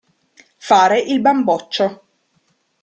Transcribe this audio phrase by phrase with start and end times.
[0.57, 2.03] Fare il bamboccio.